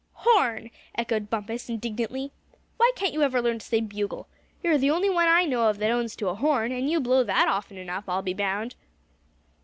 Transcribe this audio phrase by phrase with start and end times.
[0.13, 2.31] "Horn!" echoed Bumpus, indignantly;
[2.77, 4.27] "why can't you ever learn to say bugle.
[4.63, 7.23] You're the only one I know of that owns to a horn; and you blow
[7.23, 8.73] that often enough, I'll be bound."